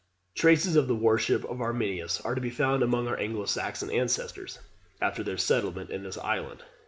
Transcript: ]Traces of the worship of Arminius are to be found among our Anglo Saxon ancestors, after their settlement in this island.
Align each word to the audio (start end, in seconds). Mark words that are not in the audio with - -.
]Traces 0.33 0.75
of 0.75 0.87
the 0.87 0.95
worship 0.95 1.43
of 1.45 1.61
Arminius 1.61 2.19
are 2.21 2.33
to 2.33 2.41
be 2.41 2.49
found 2.49 2.81
among 2.81 3.07
our 3.07 3.19
Anglo 3.19 3.45
Saxon 3.45 3.91
ancestors, 3.91 4.57
after 4.99 5.21
their 5.21 5.37
settlement 5.37 5.91
in 5.91 6.01
this 6.01 6.17
island. 6.17 6.63